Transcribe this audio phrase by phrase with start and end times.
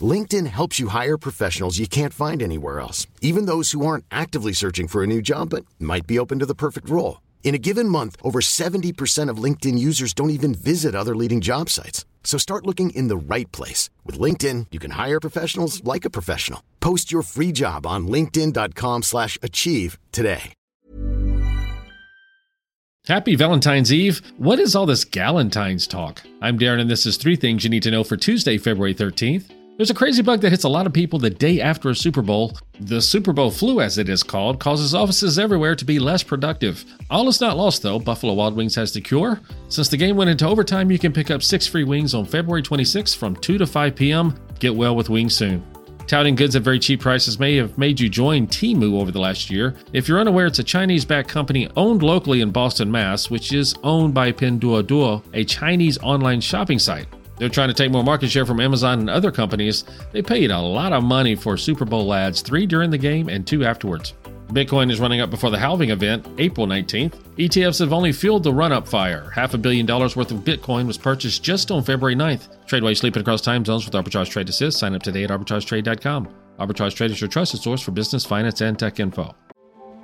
[0.00, 4.52] LinkedIn helps you hire professionals you can't find anywhere else, even those who aren't actively
[4.52, 7.20] searching for a new job but might be open to the perfect role.
[7.44, 11.70] In a given month, over 70% of LinkedIn users don't even visit other leading job
[11.70, 12.04] sites.
[12.24, 13.90] So start looking in the right place.
[14.04, 16.60] With LinkedIn, you can hire professionals like a professional.
[16.80, 20.54] Post your free job on linkedin.com slash achieve today.
[23.06, 24.22] Happy Valentine's Eve.
[24.38, 26.22] What is all this Galentine's talk?
[26.40, 29.50] I'm Darren and this is three things you need to know for Tuesday, February 13th.
[29.76, 32.22] There's a crazy bug that hits a lot of people the day after a Super
[32.22, 32.56] Bowl.
[32.78, 36.84] The Super Bowl flu, as it is called, causes offices everywhere to be less productive.
[37.10, 37.98] All is not lost, though.
[37.98, 39.40] Buffalo Wild Wings has the cure.
[39.68, 42.62] Since the game went into overtime, you can pick up six free wings on February
[42.62, 44.38] 26th from 2 to 5 p.m.
[44.60, 45.64] Get well with wings soon.
[46.06, 49.50] Touting goods at very cheap prices may have made you join Temu over the last
[49.50, 49.74] year.
[49.92, 53.74] If you're unaware, it's a Chinese backed company owned locally in Boston, Mass., which is
[53.82, 57.08] owned by Pinduoduo, a Chinese online shopping site.
[57.36, 59.84] They're trying to take more market share from Amazon and other companies.
[60.12, 63.46] They paid a lot of money for Super Bowl ads, three during the game and
[63.46, 64.14] two afterwards.
[64.48, 67.14] Bitcoin is running up before the halving event, April 19th.
[67.36, 69.30] ETFs have only fueled the run up fire.
[69.30, 72.48] Half a billion dollars worth of Bitcoin was purchased just on February 9th.
[72.66, 74.78] Trade while you're sleeping across time zones with Arbitrage Trade Assist.
[74.78, 76.28] Sign up today at arbitragetrade.com.
[76.60, 79.34] Arbitrage Trade is your trusted source for business, finance, and tech info.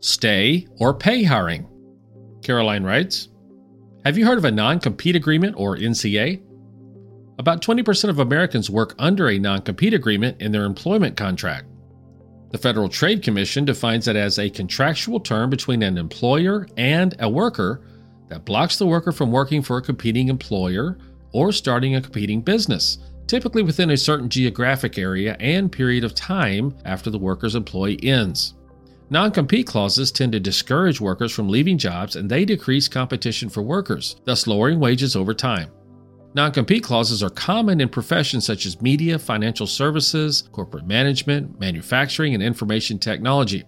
[0.00, 1.68] Stay or pay hiring.
[2.42, 3.28] Caroline writes
[4.04, 6.42] Have you heard of a non compete agreement or NCA?
[7.38, 11.66] About 20% of Americans work under a non compete agreement in their employment contract.
[12.50, 17.28] The Federal Trade Commission defines it as a contractual term between an employer and a
[17.28, 17.82] worker
[18.28, 20.98] that blocks the worker from working for a competing employer
[21.32, 26.74] or starting a competing business, typically within a certain geographic area and period of time
[26.84, 28.54] after the worker's employee ends.
[29.12, 33.60] Non compete clauses tend to discourage workers from leaving jobs and they decrease competition for
[33.60, 35.68] workers, thus lowering wages over time.
[36.36, 42.34] Non compete clauses are common in professions such as media, financial services, corporate management, manufacturing,
[42.34, 43.64] and information technology.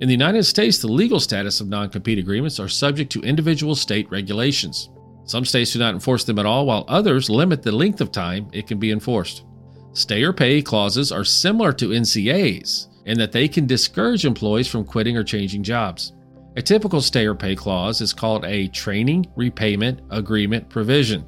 [0.00, 3.74] In the United States, the legal status of non compete agreements are subject to individual
[3.74, 4.88] state regulations.
[5.24, 8.48] Some states do not enforce them at all, while others limit the length of time
[8.50, 9.44] it can be enforced.
[9.92, 14.84] Stay or pay clauses are similar to NCAs in that they can discourage employees from
[14.84, 16.12] quitting or changing jobs.
[16.56, 21.26] A typical stay or pay clause is called a training repayment agreement provision,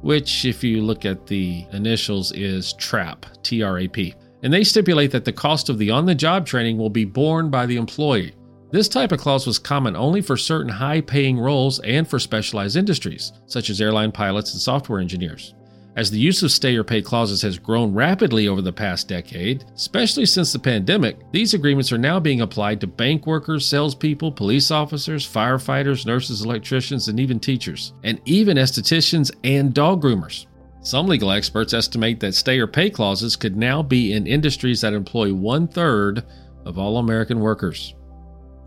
[0.00, 4.14] which, if you look at the initials, is TRAP, T R A P.
[4.42, 7.50] And they stipulate that the cost of the on the job training will be borne
[7.50, 8.34] by the employee.
[8.72, 12.76] This type of clause was common only for certain high paying roles and for specialized
[12.76, 15.54] industries, such as airline pilots and software engineers.
[15.96, 19.64] As the use of stay or pay clauses has grown rapidly over the past decade,
[19.74, 24.70] especially since the pandemic, these agreements are now being applied to bank workers, salespeople, police
[24.70, 30.46] officers, firefighters, nurses, electricians, and even teachers, and even estheticians and dog groomers.
[30.82, 34.94] Some legal experts estimate that stay or pay clauses could now be in industries that
[34.94, 36.24] employ one third
[36.64, 37.94] of all American workers.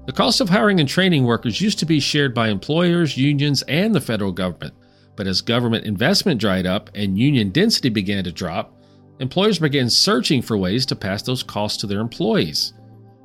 [0.06, 3.96] The cost of hiring and training workers used to be shared by employers, unions, and
[3.96, 4.74] the federal government.
[5.16, 8.82] But as government investment dried up and union density began to drop,
[9.20, 12.74] employers began searching for ways to pass those costs to their employees.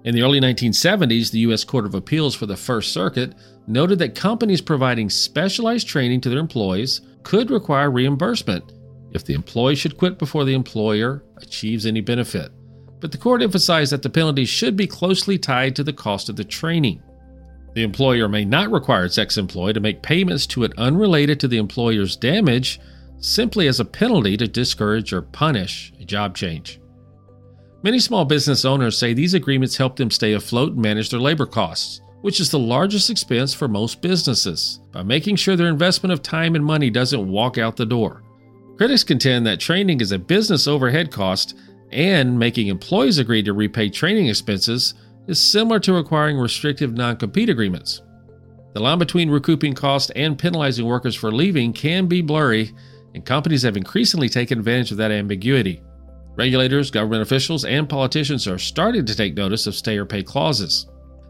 [0.04, 1.64] In the early 1970s, the U.S.
[1.64, 3.34] Court of Appeals for the First Circuit
[3.66, 8.72] noted that companies providing specialized training to their employees could require reimbursement
[9.12, 12.52] if the employee should quit before the employer achieves any benefit.
[13.00, 16.36] But the court emphasized that the penalty should be closely tied to the cost of
[16.36, 17.02] the training.
[17.74, 21.48] The employer may not require its ex employee to make payments to it unrelated to
[21.48, 22.80] the employer's damage
[23.20, 26.80] simply as a penalty to discourage or punish a job change.
[27.82, 31.46] Many small business owners say these agreements help them stay afloat and manage their labor
[31.46, 36.22] costs, which is the largest expense for most businesses, by making sure their investment of
[36.22, 38.22] time and money doesn't walk out the door.
[38.76, 41.56] Critics contend that training is a business overhead cost,
[41.90, 44.94] and making employees agree to repay training expenses
[45.28, 48.02] is similar to requiring restrictive non compete agreements.
[48.74, 52.74] The line between recouping costs and penalizing workers for leaving can be blurry,
[53.14, 55.82] and companies have increasingly taken advantage of that ambiguity.
[56.36, 60.86] Regulators, government officials, and politicians are starting to take notice of stay or pay clauses.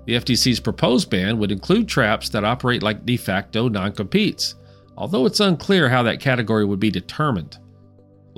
[0.06, 4.54] The FTC's proposed ban would include traps that operate like de facto non competes,
[4.96, 7.58] although it's unclear how that category would be determined.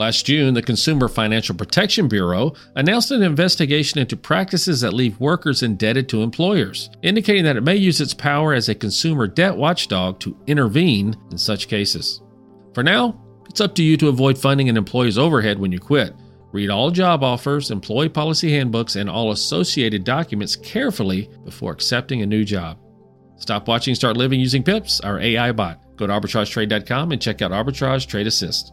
[0.00, 5.62] Last June, the Consumer Financial Protection Bureau announced an investigation into practices that leave workers
[5.62, 10.18] indebted to employers, indicating that it may use its power as a consumer debt watchdog
[10.20, 12.22] to intervene in such cases.
[12.72, 16.14] For now, it's up to you to avoid funding an employee's overhead when you quit.
[16.50, 22.26] Read all job offers, employee policy handbooks, and all associated documents carefully before accepting a
[22.26, 22.78] new job.
[23.36, 25.78] Stop watching, start living using PIPS, our AI bot.
[25.98, 28.72] Go to arbitragetrade.com and check out Arbitrage Trade Assist.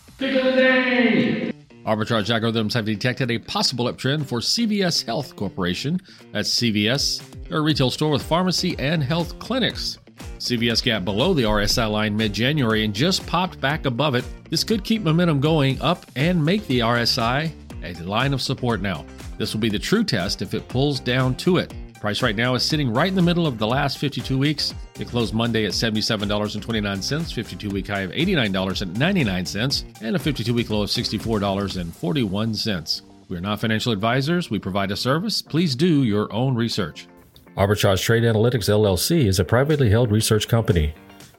[0.21, 1.51] Pick of the day!
[1.83, 5.99] Arbitrage algorithms have detected a possible uptrend for CVS Health Corporation.
[6.31, 9.97] That's CVS, a retail store with pharmacy and health clinics.
[10.37, 14.23] CVS gapped below the RSI line mid January and just popped back above it.
[14.51, 17.51] This could keep momentum going up and make the RSI
[17.83, 19.03] a line of support now.
[19.39, 21.73] This will be the true test if it pulls down to it.
[22.01, 24.73] Price right now is sitting right in the middle of the last 52 weeks.
[24.99, 30.81] It closed Monday at $77.29, 52 week high of $89.99, and a 52 week low
[30.81, 33.01] of $64.41.
[33.29, 34.49] We are not financial advisors.
[34.49, 35.43] We provide a service.
[35.43, 37.07] Please do your own research.
[37.55, 40.95] Arbitrage Trade Analytics LLC is a privately held research company.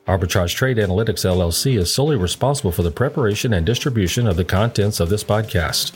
[0.07, 5.01] Arbitrage Trade Analytics LLC is solely responsible for the preparation and distribution of the contents
[5.01, 5.93] of this podcast.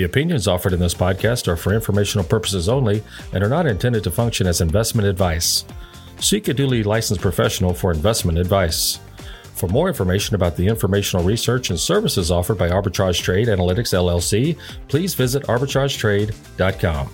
[0.00, 3.02] The opinions offered in this podcast are for informational purposes only
[3.34, 5.66] and are not intended to function as investment advice.
[6.20, 8.98] Seek a duly licensed professional for investment advice.
[9.56, 14.56] For more information about the informational research and services offered by Arbitrage Trade Analytics LLC,
[14.88, 17.10] please visit arbitragetrade.com.